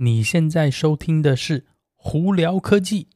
[0.00, 1.60] 你现在收听的是
[1.96, 3.08] 《胡聊科技》。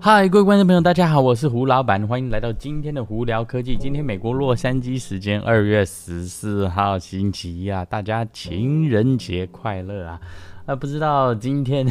[0.00, 3.76] 嗨，各位观众朋友，大家好，我是胡老板，欢迎来到今天的《胡聊科技》。
[3.78, 10.18] 今天美国洛杉矶时间二月十四号星期一啊，大家情人节快乐啊！
[10.66, 11.86] 啊，不知道今天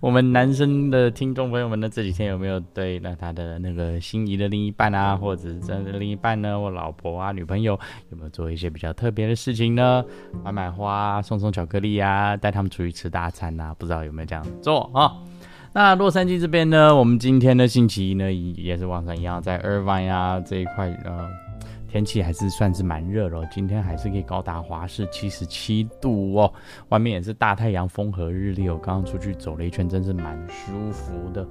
[0.00, 7.78] 我们男生的听众朋友们呢，这几天有没有对那他的那个心仪的另一半啊，或者是真的另一半呢，或老婆啊、女朋友，
[8.10, 10.02] 有没有做一些比较特别的事情呢？
[10.42, 13.74] 买买花，送送巧克力啊，带他们出去吃大餐啊？
[13.78, 15.12] 不知道有没有这样做啊？
[15.74, 21.43] 那洛杉矶这边呢，我们今天的星期一呢，也是往常一样，在 Irvine 啊这一块呃。
[21.94, 26.52] 天气还是算是蛮热的哦，今天还是可以高达华氏七十七度哦，
[26.88, 28.76] 外面也是大太阳，风和日丽哦。
[28.82, 31.46] 刚刚出去走了一圈，真是蛮舒服的。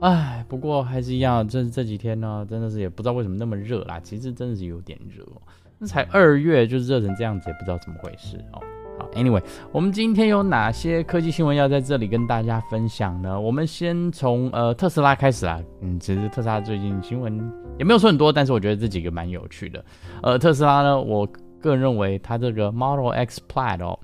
[0.00, 4.00] 哎，不过还是一样，这这几天呢，真的是也不知道为什么那么热啦。
[4.00, 5.40] 其实真的是有点热哦，
[5.78, 8.60] 那才二月就热成这样子，也不知道怎么回事哦。
[8.98, 13.38] 好，Anyway，我们今天有哪些科技新闻要在这里跟大家分享呢？
[13.38, 15.60] 我们先从呃特斯拉开始啦。
[15.82, 19.84] 嗯，其实特斯拉最近新闻也没有说很多，但是我觉得这几个蛮有趣的。
[20.22, 21.26] 呃，特斯拉呢，我
[21.60, 23.98] 个人认为它这个 Model X Plaid 哦，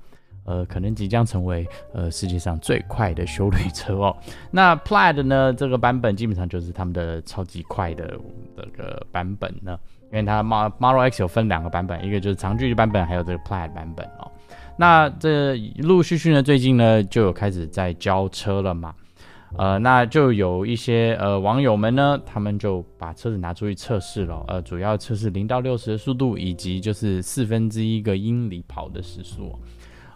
[0.44, 4.14] 呃，可能即将成为呃世界上最快的修旅车哦。
[4.52, 8.18] 那 Plaid 呢，这个版本基本上就是他们的超级快的
[8.54, 9.78] 这个版本呢，
[10.10, 14.30] 因为它 Model X 有分两个版本，一个就是长距离版本，还有这个 Plaid 版本哦。
[14.76, 18.94] 那这陆陆续续呢，最近呢就有开始在交车了嘛，
[19.58, 29.56] 呃，那就有一些呃网友们呢，他们就把车子拿出去测试了，呃，主要测试零到六十的速度，以及就是四分之一个英里跑的时速，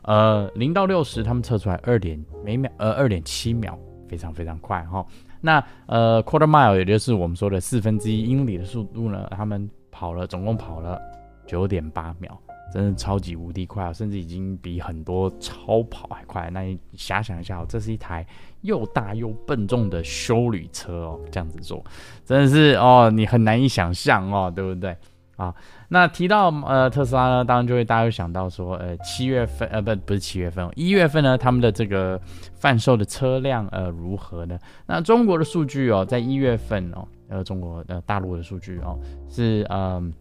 [0.03, 5.05] 呃，零到六十他们测出来二点每秒呃二点七秒，非常非常快哈。
[5.43, 10.99] 那呃 quarter mile 也就是我们说的四分之一英里的速度呢，他们跑了总共跑了
[11.47, 12.37] 九点八秒。
[12.73, 16.51] 真的超级无敌快啊，甚至已经比很多超跑还快。
[16.53, 18.27] 那你遐想一下哦，这是一台
[18.63, 21.85] 又大又笨重的修旅车哦，这样子做
[22.25, 24.97] 真的是哦，你很难以想象哦，对不对
[25.37, 25.55] 啊？
[25.89, 32.21] 那提到呃特斯拉呢，当然就会大家会想到说，呃七月份呃不不是七月份，一月份呢他们的这个
[32.57, 34.59] 贩售的车辆呃如何呢？
[34.87, 38.99] 那中国的数据哦，在一月份哦，呃中国呃大陆的数据哦
[39.29, 40.13] 是嗯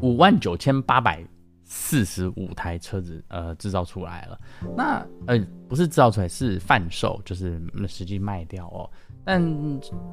[0.00, 1.24] 五万九千八百。
[1.68, 4.40] 四十五台车子，呃，制造出来了。
[4.76, 5.36] 那，呃，
[5.68, 8.88] 不是制造出来，是贩售，就是实际卖掉哦。
[9.24, 9.42] 但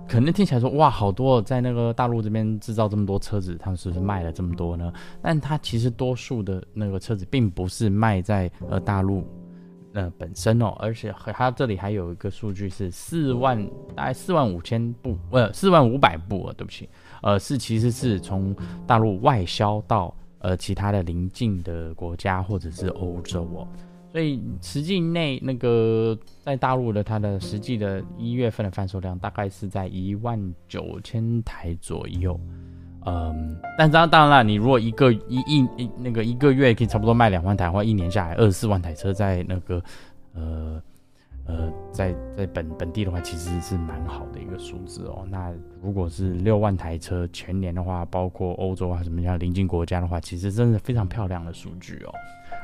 [0.07, 4.91] 可能听起来说，哇，好多在那个大陆这边制造这么多车子，他们是不是卖了这么多呢？
[5.21, 9.23] 但它其实多数的那个车子，并不是卖在呃大陆
[9.93, 13.63] 呃本身哦，而且它这里还有一个数据是四万，
[13.95, 16.89] 大概四万五千部，呃，四万五百部啊，对不起，
[17.21, 18.55] 呃，是其实是从
[18.87, 20.11] 大陆外销到。
[20.43, 23.67] 呃，其他的邻近的国家或者是欧洲哦，
[24.11, 30.37] 所以实际内那个在大陆的它的实际的一月份的贩售量大概是在一万
[30.67, 32.39] 九千台左右，
[33.05, 39.81] 嗯，但当当然了，你如果一个一一一那个一个月可以差不多卖两万台的话，一年下来二十四万台车在那个
[40.33, 40.79] 呃。
[41.45, 45.25] 呃，在在本本地的话，其实是蛮好的一个数字哦。
[45.29, 52.13] 那如果是六万台车全年的话，包括欧洲啊什么样邻近国家的话，其实真的非常漂亮的数据哦。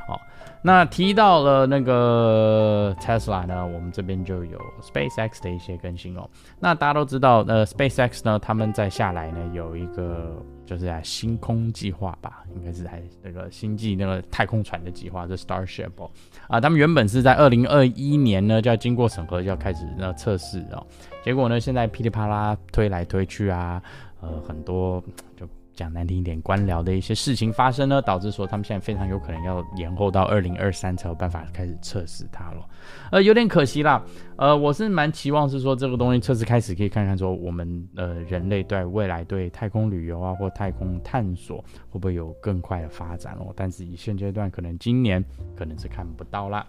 [0.08, 0.20] 好，
[0.62, 6.28] 那提到了那个 Tesla 呢，我们这边就有 SpaceX 的一些更新哦。
[6.60, 16.12] 那大家都知道，呃，SpaceX 呢，他们在下来呢有一个就是在星空计划吧，应该是还那个星际那个太空船的计划，这 Starship 哦。
[16.48, 20.86] 啊，他们原本是在二零二一年呢就要经过审核，就要开始那测试哦。
[21.24, 23.82] 结果呢，现在噼里啪啦推来推去啊，
[24.22, 25.04] 呃，很多
[25.36, 25.50] 就。
[25.80, 32.68] 讲难听一点，官僚的一些事情发生呢，导致说他们现在非常有可能要延后到二零二三才有办法开始测试它了，
[33.14, 34.04] 呃，有点可惜啦。
[34.36, 43.54] 呃，我是蛮期望是说这个东西测试开始可以看看说我们呃人类对未来对太空旅游啊或太空探索会不会有更快的发展哦。
[43.56, 45.24] 但是以现阶段可能今年
[45.56, 46.68] 可能是看不到啦，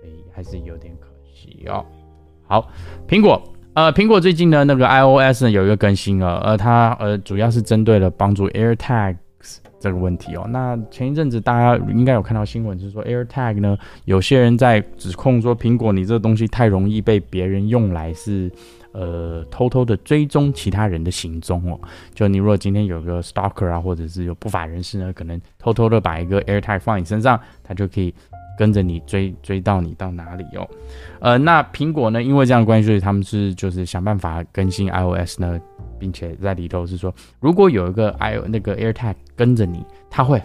[0.00, 1.86] 所以还是有点可惜哦。
[2.48, 2.68] 好，
[3.06, 3.40] 苹果。
[3.72, 9.16] 呃，苹果最近呢那个 iOS 呢有一个更新了，呃，它呃主要是针对了帮助 AirTags
[9.78, 10.44] 这个问题哦。
[10.48, 18.50] 那前一阵子大家应该有看到新闻，就是说 AirTag 呢，有些人在指控说苹果你这个东西太容易被别人用来是
[18.90, 21.78] 呃偷偷的追踪其他人的行踪哦。
[22.12, 28.12] 就你如果今天有个 stalker 啊，或者是有不法人士呢，可能偷偷的把一个 AirTag 放你身上，他就可以。
[28.60, 30.68] 跟着你追追到你到哪里哦，
[31.18, 32.22] 呃，那苹果呢？
[32.22, 35.58] 因为这样的关系，所以他们是就是想办法更新 iOS 呢，
[35.98, 37.10] 并且在里头是说，
[37.40, 40.42] 如果有一个 i 那个 AirTag 跟着你，它会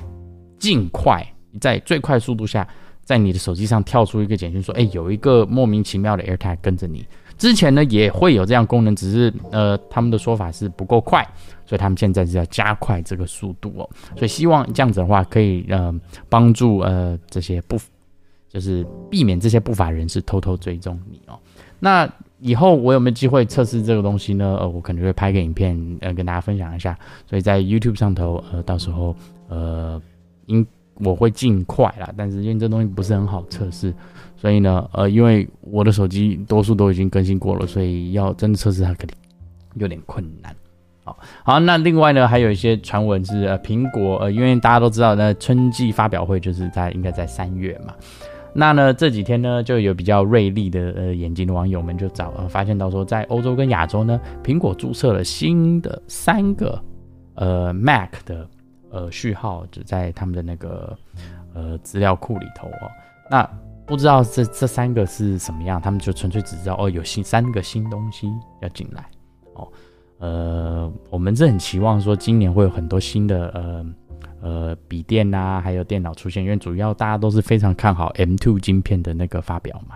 [0.57, 1.21] 尽快
[1.59, 2.65] 在最快速度下，
[3.03, 7.05] 在你的手机上跳出一个简讯说，哎，有一个莫名其妙的 AirTag 跟着你。
[7.37, 11.21] 之前呢也会有这样功能，只是呃他们的说法是不够快，
[11.65, 13.89] 所以他们现在是要加快这个速度哦。
[14.15, 15.93] 所以希望这样子的话可以呃
[16.29, 17.77] 帮助呃这些不
[18.55, 21.37] 就是避免这些不法人士偷偷追踪你哦。
[21.77, 22.09] 那
[22.39, 24.55] 以后我有没有机会测试这个东西呢？
[24.61, 26.97] 呃，我可能会拍个影片呃跟大家分享一下。
[27.29, 29.13] 所以在 YouTube 上头呃到时候
[29.49, 30.01] 呃
[30.45, 30.65] 应
[30.99, 33.93] 我会尽快啦，但是因为这东西不是很好测试。
[34.37, 39.17] 所以呢，呃，因为我的手机多数都已经更新过了，所以要真的测试它肯定
[39.73, 40.55] 有点困难。
[41.03, 47.93] 好，好，那另外呢，还有一些传闻是，呃，苹果，呃，因为大家都知道，那春季发表会就是在应该在三月嘛。
[48.57, 56.81] 那呢，这几天呢，就有比较锐利的呃眼睛的网友们就找呃发现到说，在欧洲跟亚洲呢，苹果注册了新的三个
[57.33, 58.47] 呃 Mac 的
[58.89, 60.97] 呃序号，就在他们的那个
[61.53, 62.89] 呃资料库里头哦。
[63.29, 63.45] 那
[63.85, 68.31] 不知道这这三个是什么样，他们就纯粹只知道哦，有新三个新东西
[68.61, 69.05] 要进来
[69.55, 69.67] 哦。
[70.19, 73.85] 呃，我们是很期望说今年会有很多新的呃
[74.41, 79.95] 呃笔电呐、还有电脑出现，因为主要大家都是非常看好 M2 晶片的那个发表嘛。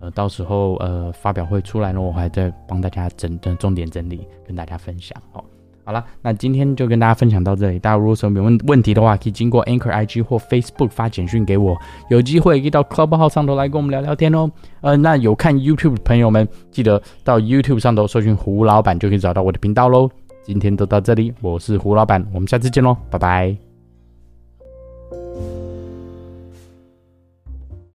[0.00, 5.44] 呃，到时候呃发表会出来呢，我还在帮大家整的重点整理，跟大家分享哦。
[5.84, 7.78] 好了，那今天就跟大家分享到这里。
[7.78, 11.76] 大家如果说有问问题的话，可以经过 Anchor IG 或 Facebook 发简讯给我。
[12.08, 14.48] 有机会可以到 Club 号上头来跟我们聊聊天哦。
[14.80, 20.08] 呃，那有看 YouTube 的朋友们，记得到 YouTube 上头搜寻胡老板，就可以找到我的频道喽。
[20.44, 23.71] 今天都到这里，我是胡老板，我们下次见喽，拜拜。